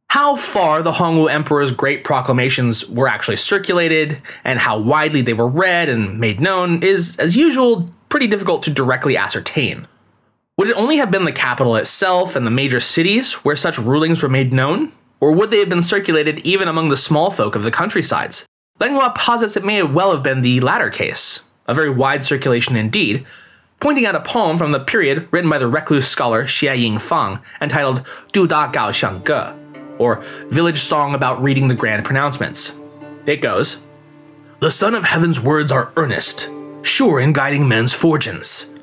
[0.10, 5.48] How far the Hongwu Emperor's great proclamations were actually circulated and how widely they were
[5.48, 9.88] read and made known is, as usual, pretty difficult to directly ascertain.
[10.58, 14.22] Would it only have been the capital itself and the major cities where such rulings
[14.22, 14.92] were made known?
[15.26, 18.46] Or would they have been circulated even among the small folk of the countrysides?
[18.80, 23.26] Langlois posits it may well have been the latter case, a very wide circulation indeed,
[23.80, 28.06] pointing out a poem from the period written by the recluse scholar Xie Yingfang entitled
[28.34, 32.80] Du Da Gao Xiang Ge, or Village Song About Reading the Grand Pronouncements.
[33.26, 33.84] It goes
[34.60, 36.52] The Son of Heaven's words are earnest,
[36.84, 38.76] sure in guiding men's fortunes.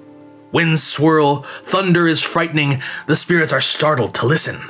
[0.50, 4.60] Winds swirl, thunder is frightening, the spirits are startled to listen.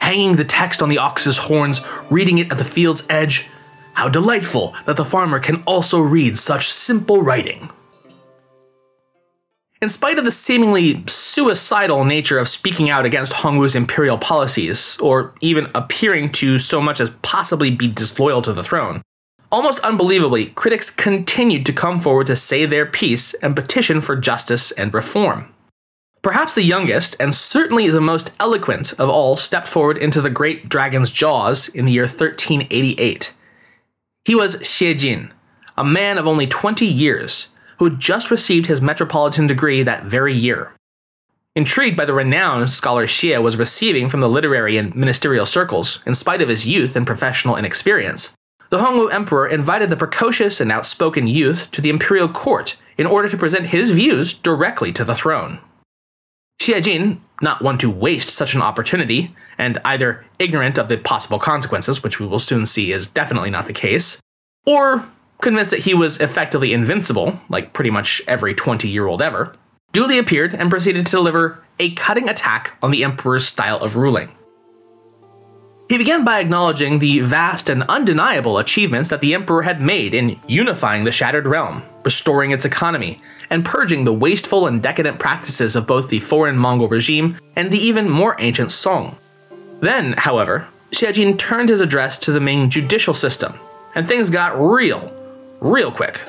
[0.00, 3.48] Hanging the text on the ox's horns, reading it at the field's edge,
[3.94, 7.70] how delightful that the farmer can also read such simple writing.
[9.82, 15.32] In spite of the seemingly suicidal nature of speaking out against Hongwu's imperial policies, or
[15.40, 19.02] even appearing to so much as possibly be disloyal to the throne,
[19.52, 24.70] Almost unbelievably, critics continued to come forward to say their piece and petition for justice
[24.70, 25.52] and reform.
[26.22, 30.68] Perhaps the youngest, and certainly the most eloquent of all, stepped forward into the great
[30.68, 33.32] dragon's jaws in the year 1388.
[34.26, 35.32] He was Xie Jin,
[35.78, 40.34] a man of only 20 years, who had just received his metropolitan degree that very
[40.34, 40.74] year.
[41.56, 46.14] Intrigued by the renown scholar Xie was receiving from the literary and ministerial circles, in
[46.14, 48.36] spite of his youth and professional inexperience,
[48.68, 53.28] the Hongwu Emperor invited the precocious and outspoken youth to the imperial court in order
[53.28, 55.60] to present his views directly to the throne.
[56.60, 61.38] Xie Jin, not one to waste such an opportunity, and either ignorant of the possible
[61.38, 64.20] consequences, which we will soon see is definitely not the case,
[64.66, 65.06] or
[65.40, 69.54] convinced that he was effectively invincible, like pretty much every 20 year old ever,
[69.92, 74.30] duly appeared and proceeded to deliver a cutting attack on the emperor's style of ruling.
[75.88, 80.38] He began by acknowledging the vast and undeniable achievements that the Emperor had made in
[80.46, 83.18] unifying the shattered realm, restoring its economy,
[83.50, 87.78] and purging the wasteful and decadent practices of both the foreign Mongol regime and the
[87.78, 89.18] even more ancient Song.
[89.80, 93.54] Then, however, Xie Jin turned his address to the Ming judicial system,
[93.94, 95.12] and things got real,
[95.60, 96.20] real quick.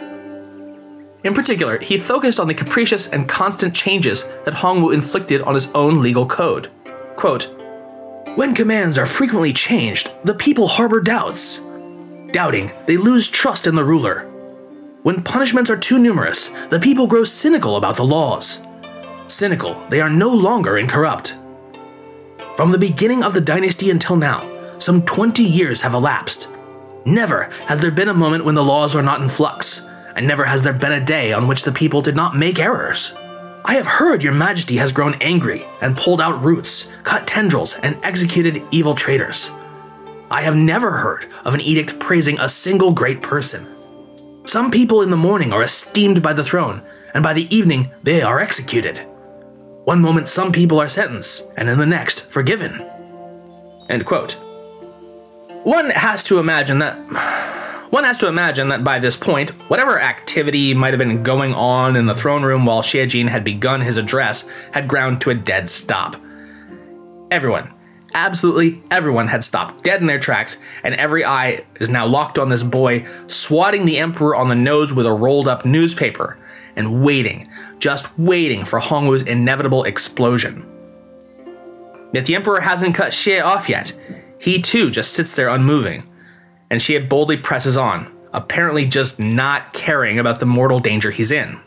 [1.24, 5.72] In particular, he focused on the capricious and constant changes that Hongwu inflicted on his
[5.74, 6.70] own legal code.
[7.16, 7.56] Quote,
[8.36, 11.62] when commands are frequently changed, the people harbor doubts.
[12.32, 14.31] Doubting, they lose trust in the ruler.
[15.04, 18.62] When punishments are too numerous, the people grow cynical about the laws.
[19.26, 21.34] Cynical, they are no longer incorrupt.
[22.56, 26.50] From the beginning of the dynasty until now, some 20 years have elapsed.
[27.04, 30.46] Never has there been a moment when the laws are not in flux, and never
[30.46, 33.16] has there been a day on which the people did not make errors.
[33.66, 37.98] I have heard your majesty has grown angry and pulled out roots, cut tendrils, and
[38.04, 39.50] executed evil traitors.
[40.30, 43.68] I have never heard of an edict praising a single great person.
[44.46, 46.82] Some people in the morning are esteemed by the throne,
[47.14, 48.98] and by the evening they are executed.
[49.86, 52.86] One moment some people are sentenced, and in the next forgiven.
[53.90, 54.34] End quote.
[55.64, 56.96] One has to imagine that
[57.92, 61.96] one has to imagine that by this point, whatever activity might have been going on
[61.96, 65.36] in the throne room while Xie Jin had begun his address had ground to a
[65.36, 66.16] dead stop.
[67.30, 67.74] Everyone,
[68.14, 72.50] absolutely everyone had stopped dead in their tracks, and every eye is now locked on
[72.50, 76.38] this boy, swatting the Emperor on the nose with a rolled up newspaper,
[76.76, 77.48] and waiting,
[77.80, 80.66] just waiting for Hongwu's inevitable explosion.
[82.14, 83.94] Yet the Emperor hasn't cut Xie off yet.
[84.40, 86.08] He too just sits there unmoving
[86.72, 91.62] and Xie boldly presses on, apparently just not caring about the mortal danger he's in.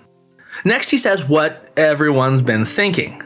[0.65, 3.23] Next, he says what everyone's been thinking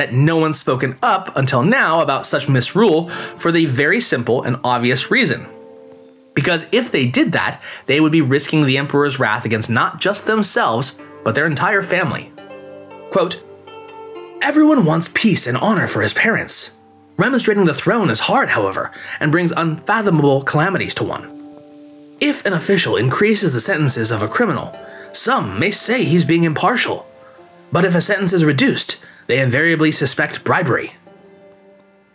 [0.00, 4.56] that no one's spoken up until now about such misrule for the very simple and
[4.64, 5.46] obvious reason.
[6.32, 10.24] Because if they did that, they would be risking the Emperor's wrath against not just
[10.24, 12.32] themselves, but their entire family.
[13.10, 13.44] Quote,
[14.40, 16.78] Everyone wants peace and honor for his parents.
[17.18, 21.28] Remonstrating the throne is hard, however, and brings unfathomable calamities to one.
[22.22, 24.74] If an official increases the sentences of a criminal,
[25.12, 27.04] some may say he's being impartial.
[27.70, 30.94] But if a sentence is reduced, they invariably suspect bribery.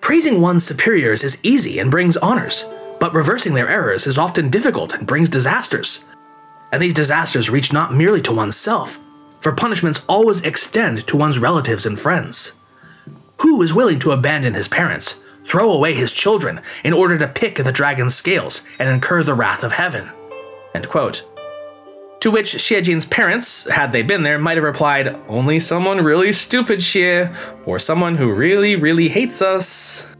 [0.01, 2.65] Praising one's superiors is easy and brings honors,
[2.99, 6.09] but reversing their errors is often difficult and brings disasters.
[6.73, 8.99] And these disasters reach not merely to oneself,
[9.39, 12.59] for punishments always extend to one's relatives and friends.
[13.41, 17.59] Who is willing to abandon his parents, throw away his children, in order to pick
[17.59, 20.11] at the dragon's scales and incur the wrath of heaven?
[22.25, 26.31] To which Xie Jin's parents, had they been there, might have replied, Only someone really
[26.31, 27.31] stupid, Xie,
[27.67, 30.15] or someone who really, really hates us.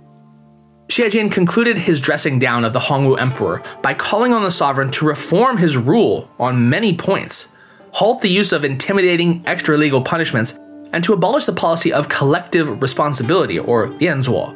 [0.88, 4.92] Xie Jin concluded his dressing down of the Hongwu Emperor by calling on the sovereign
[4.92, 7.56] to reform his rule on many points,
[7.94, 10.60] halt the use of intimidating extra legal punishments,
[10.94, 14.56] and to abolish the policy of collective responsibility, or lianzuo,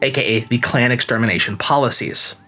[0.00, 2.40] aka the clan extermination policies.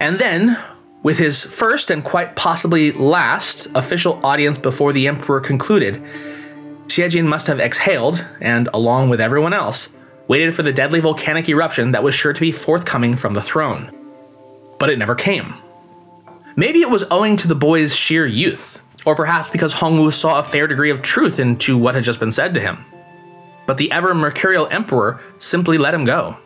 [0.00, 0.56] And then,
[1.02, 6.02] with his first and quite possibly last official audience before the emperor concluded,
[6.86, 9.96] Xie Jin must have exhaled, and along with everyone else,
[10.28, 13.90] waited for the deadly volcanic eruption that was sure to be forthcoming from the throne.
[14.78, 15.54] But it never came.
[16.54, 20.42] Maybe it was owing to the boy's sheer youth, or perhaps because Hongwu saw a
[20.42, 22.84] fair degree of truth into what had just been said to him.
[23.66, 26.36] But the ever mercurial emperor simply let him go.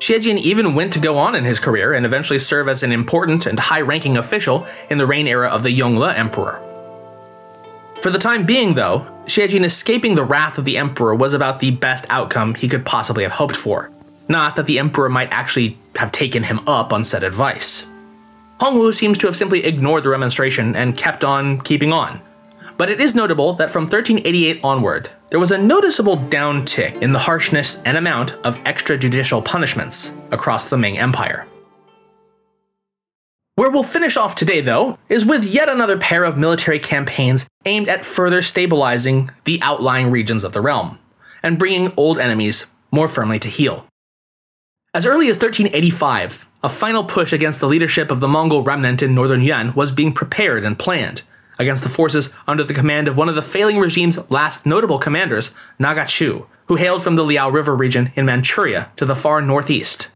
[0.00, 2.90] Xie Jin even went to go on in his career and eventually serve as an
[2.90, 6.62] important and high ranking official in the reign era of the Yongle Emperor.
[8.00, 11.60] For the time being, though, Xie Jin escaping the wrath of the Emperor was about
[11.60, 13.90] the best outcome he could possibly have hoped for.
[14.26, 17.86] Not that the Emperor might actually have taken him up on said advice.
[18.58, 22.22] Hongwu seems to have simply ignored the remonstration and kept on keeping on.
[22.78, 27.18] But it is notable that from 1388 onward, there was a noticeable downtick in the
[27.18, 31.46] harshness and amount of extrajudicial punishments across the Ming Empire.
[33.54, 37.88] Where we'll finish off today, though, is with yet another pair of military campaigns aimed
[37.88, 40.98] at further stabilizing the outlying regions of the realm
[41.42, 43.86] and bringing old enemies more firmly to heel.
[44.92, 49.14] As early as 1385, a final push against the leadership of the Mongol remnant in
[49.14, 51.22] northern Yuan was being prepared and planned
[51.60, 55.54] against the forces under the command of one of the failing regime's last notable commanders,
[55.78, 60.10] Naghachu, who hailed from the Liao River region in Manchuria to the far northeast.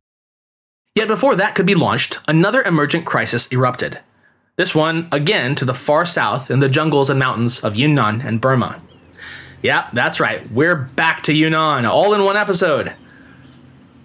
[0.95, 4.01] Yet before that could be launched, another emergent crisis erupted.
[4.57, 8.41] This one, again, to the far south in the jungles and mountains of Yunnan and
[8.41, 8.81] Burma.
[9.63, 12.95] Yeah, that's right, we're back to Yunnan, all in one episode.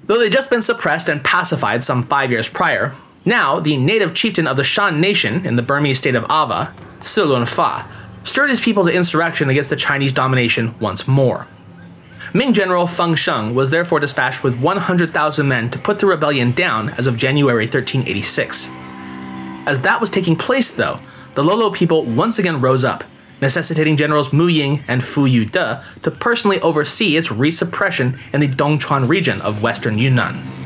[0.05, 2.95] Though they'd just been suppressed and pacified some five years prior,
[3.29, 7.21] now the native chieftain of the Shan nation in the Burmese state of Ava, Si
[7.21, 7.85] Lunfa,
[8.23, 11.47] stirred his people to insurrection against the Chinese domination once more.
[12.33, 16.89] Ming General Feng Sheng was therefore dispatched with 100,000 men to put the rebellion down
[16.89, 18.69] as of January 1386.
[19.65, 20.99] As that was taking place, though,
[21.35, 23.03] the Lolo people once again rose up,
[23.41, 25.53] necessitating Generals Mu Ying and Fu Youde
[26.01, 30.58] to personally oversee its resuppression in the Dongchuan region of western Yunnan.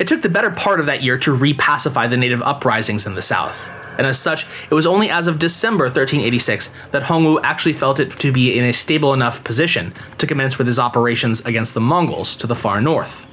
[0.00, 3.22] It took the better part of that year to repacify the native uprisings in the
[3.22, 3.70] south
[4.00, 8.10] and as such, it was only as of December 1386 that Hongwu actually felt it
[8.20, 12.34] to be in a stable enough position to commence with his operations against the Mongols
[12.36, 13.26] to the far north.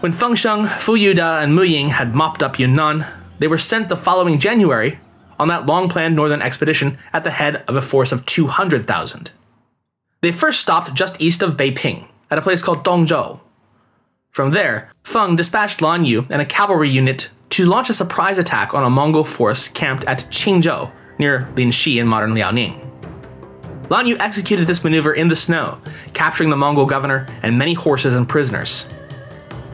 [0.00, 3.06] When Feng Sheng, Fu Youde, and Mu Ying had mopped up Yunnan,
[3.38, 5.00] they were sent the following January
[5.38, 9.30] on that long planned northern expedition at the head of a force of 200,000.
[10.20, 13.40] They first stopped just east of Beiping, at a place called Dongzhou.
[14.30, 18.74] From there, Feng dispatched Lan Yu and a cavalry unit to launch a surprise attack
[18.74, 22.84] on a Mongol force camped at Qingzhou, near Linxi in modern Liaoning.
[23.90, 25.78] Lan Yu executed this maneuver in the snow,
[26.12, 28.88] capturing the Mongol governor and many horses and prisoners.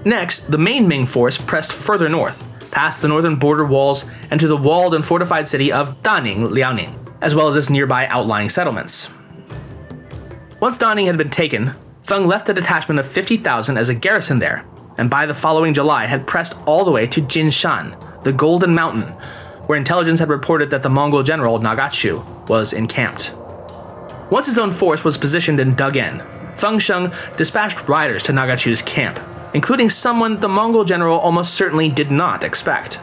[0.05, 4.47] Next, the main Ming force pressed further north, past the northern border walls and to
[4.47, 9.13] the walled and fortified city of Daning, Liaoning, as well as its nearby outlying settlements.
[10.61, 11.75] Once Daning had been taken,
[12.05, 16.07] Feng left a detachment of 50,000 as a garrison there and by the following July
[16.07, 19.13] had pressed all the way to Jinshan, the Golden Mountain,
[19.67, 23.35] where intelligence had reported that the Mongol general Naghachu was encamped.
[24.31, 26.23] Once his own force was positioned and dug in,
[26.57, 29.19] Feng Sheng dispatched riders to Naghachu's camp,
[29.53, 33.01] including someone the Mongol general almost certainly did not expect.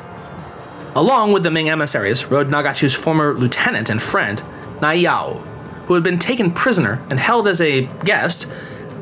[0.96, 4.44] Along with the Ming emissaries rode Naghachu's former lieutenant and friend,
[4.82, 5.40] Nai Yao,
[5.86, 8.52] who had been taken prisoner and held as a guest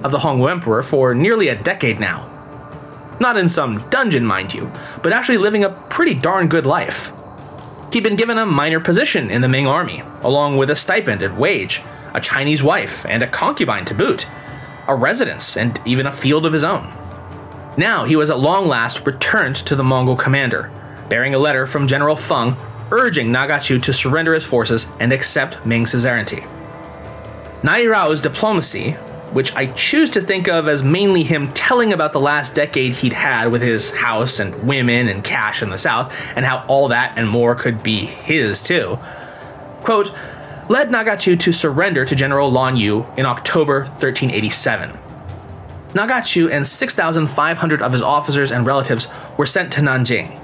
[0.04, 2.30] of the Hongwu Emperor for nearly a decade now.
[3.20, 4.72] Not in some dungeon, mind you,
[5.04, 7.12] but actually living a pretty darn good life.
[7.92, 11.38] He'd been given a minor position in the Ming army, along with a stipend and
[11.38, 11.82] wage,
[12.14, 14.28] a Chinese wife, and a concubine to boot,
[14.88, 16.94] a residence, and even a field of his own.
[17.78, 20.72] Now he was at long last returned to the Mongol commander,
[21.10, 22.56] bearing a letter from General Feng
[22.92, 26.44] urging Naghachu to surrender his forces and accept Ming's suzerainty.
[27.64, 28.98] Nai Rao's diplomacy
[29.34, 33.14] which I choose to think of as mainly him telling about the last decade he'd
[33.14, 37.18] had with his house and women and cash in the South, and how all that
[37.18, 38.98] and more could be his too.
[39.82, 40.14] Quote,
[40.70, 44.92] led Naghachu to surrender to General Lan Yu in October 1387.
[45.94, 49.08] Naghachu and 6,500 of his officers and relatives
[49.38, 50.40] were sent to Nanjing.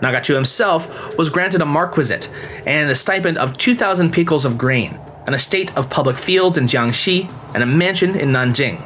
[0.00, 2.30] Naghachu himself was granted a marquisate
[2.66, 7.32] and a stipend of 2,000 piculs of grain, an estate of public fields in Jiangxi,
[7.54, 8.80] and a mansion in Nanjing.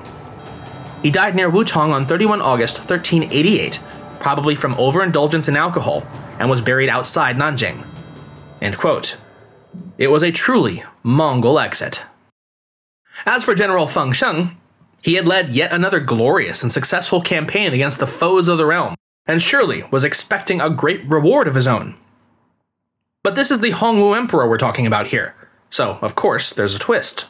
[1.02, 3.80] He died near Wuchang on 31 August 1388,
[4.18, 6.06] probably from overindulgence in alcohol,
[6.38, 7.86] and was buried outside Nanjing.
[8.60, 9.18] End quote.
[9.98, 12.04] It was a truly Mongol exit.
[13.24, 14.56] As for General Feng Sheng,
[15.02, 18.94] he had led yet another glorious and successful campaign against the foes of the realm,
[19.26, 21.96] and surely was expecting a great reward of his own.
[23.22, 25.34] But this is the Hongwu Emperor we're talking about here,
[25.76, 27.26] so of course there's a twist.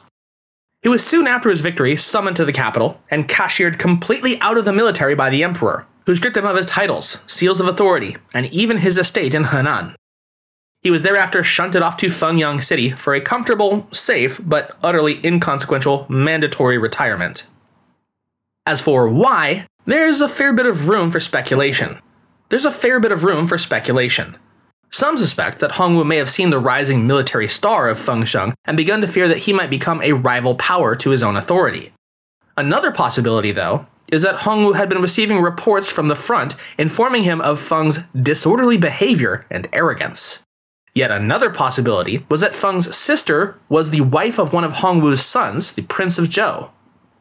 [0.83, 4.65] He was soon after his victory summoned to the capital and cashiered completely out of
[4.65, 8.47] the military by the emperor, who stripped him of his titles, seals of authority, and
[8.53, 9.97] even his estate in Henan.
[10.81, 16.07] He was thereafter shunted off to Fengyang City for a comfortable, safe, but utterly inconsequential
[16.09, 17.49] mandatory retirement.
[18.65, 21.99] As for why, there's a fair bit of room for speculation.
[22.51, 24.37] There's a fair bit of room for speculation.
[24.91, 29.01] Some suspect that Hongwu may have seen the rising military star of Fengsheng and begun
[29.01, 31.93] to fear that he might become a rival power to his own authority.
[32.57, 37.41] Another possibility, though, is that Hongwu had been receiving reports from the front informing him
[37.41, 40.45] of Feng's disorderly behavior and arrogance.
[40.95, 45.75] Yet another possibility was that Feng's sister was the wife of one of Hongwu's sons,
[45.75, 46.71] the Prince of Zhou.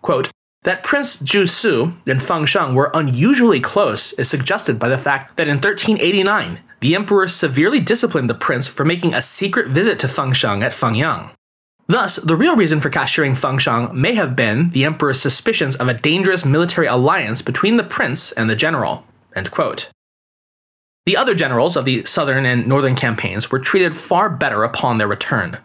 [0.02, 0.30] Quote,
[0.64, 5.38] that Prince Zhu Su and Feng Sheng were unusually close is suggested by the fact
[5.38, 10.08] that in 1389, the emperor severely disciplined the prince for making a secret visit to
[10.08, 11.34] Feng Sheng at Fengyang.
[11.88, 15.88] Thus, the real reason for capturing Feng Sheng may have been the emperor's suspicions of
[15.88, 19.04] a dangerous military alliance between the prince and the general.
[21.08, 25.08] The other generals of the southern and northern campaigns were treated far better upon their
[25.08, 25.58] return.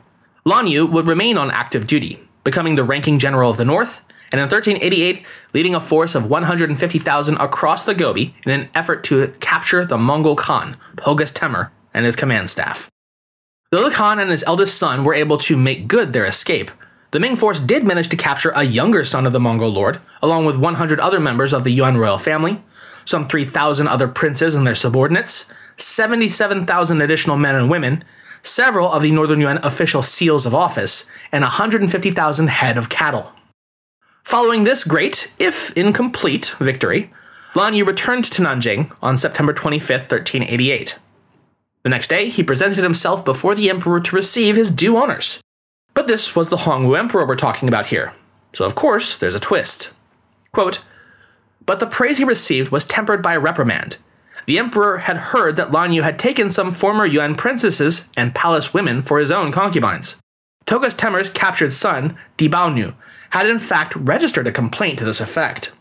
[0.47, 4.01] Lan Yu would remain on active duty, becoming the ranking general of the north
[4.33, 9.28] and in 1388, leading a force of 150,000 across the Gobi in an effort to
[9.41, 12.89] capture the Mongol Khan, Toghus Temür, and his command staff.
[13.72, 16.70] Though the Khan and his eldest son were able to make good their escape,
[17.12, 20.45] the Ming force did manage to capture a younger son of the Mongol lord, along
[20.45, 22.62] with 100 other members of the Yuan royal family,
[23.05, 28.05] some 3,000 other princes and their subordinates, 77,000 additional men and women,
[28.43, 33.33] several of the Northern Yuan official seals of office, and 150,000 head of cattle.
[34.31, 37.11] Following this great, if incomplete, victory,
[37.57, 41.01] Lan Yu returned to Nanjing on September 25, 1388.
[41.83, 45.41] The next day, he presented himself before the emperor to receive his due honors.
[45.95, 48.14] But this was the Hongwu emperor we're talking about here,
[48.53, 49.95] so of course there's a twist.
[50.53, 50.85] Quote,
[51.66, 53.97] but the praise he received was tempered by a reprimand.
[54.47, 58.72] The emperor had heard that Lan Yu had taken some former Yuan princesses and palace
[58.72, 60.20] women for his own concubines.
[60.66, 62.95] Toghus Temür's captured son, Di Baonu,
[63.31, 65.72] had in fact registered a complaint to this effect.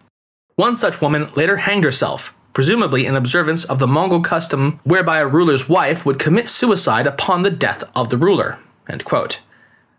[0.56, 5.28] One such woman later hanged herself, presumably in observance of the Mongol custom whereby a
[5.28, 8.60] ruler's wife would commit suicide upon the death of the ruler.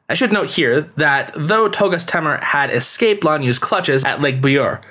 [0.09, 4.41] I should note here that though Toghus Temür had escaped Lan Yu's clutches at Lake
[4.41, 4.83] Buyur,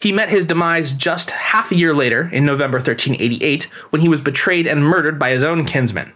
[0.00, 4.20] he met his demise just half a year later, in November 1388, when he was
[4.20, 6.12] betrayed and murdered by his own kinsmen.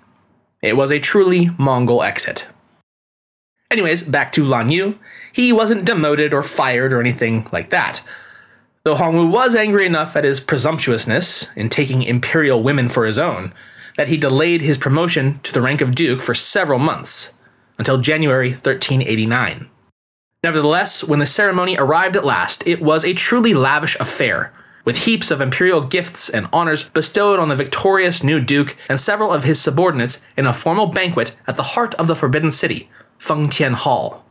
[0.63, 2.49] It was a truly Mongol exit.
[3.73, 4.99] Anyways, back to Lan Yu.
[5.33, 8.03] He wasn't demoted or fired or anything like that.
[8.85, 13.55] Though Hongwu was angry enough at his presumptuousness in taking imperial women for his own,
[13.97, 17.39] that he delayed his promotion to the rank of duke for several months,
[17.79, 19.71] until January 1389.
[20.45, 24.53] Nevertheless, when the ceremony arrived at last, it was a truly lavish affair,
[24.85, 29.33] with heaps of imperial gifts and honors bestowed on the victorious new duke and several
[29.33, 32.91] of his subordinates in a formal banquet at the heart of the Forbidden City,
[33.23, 34.25] Fengtian Hall.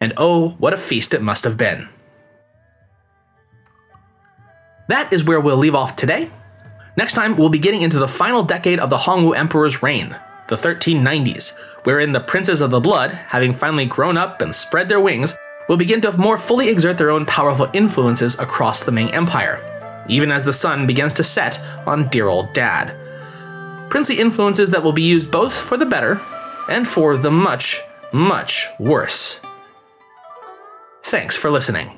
[0.00, 1.88] And oh, what a feast it must have been.
[4.88, 6.30] That is where we'll leave off today.
[6.96, 10.16] Next time, we'll be getting into the final decade of the Hongwu Emperor's reign,
[10.48, 15.00] the 1390s, wherein the princes of the blood, having finally grown up and spread their
[15.00, 15.36] wings,
[15.68, 19.60] will begin to more fully exert their own powerful influences across the Ming Empire,
[20.08, 22.94] even as the sun begins to set on dear old dad.
[23.90, 26.18] Princely influences that will be used both for the better
[26.70, 27.82] and for the much,
[28.12, 29.40] much worse.
[31.02, 31.97] Thanks for listening.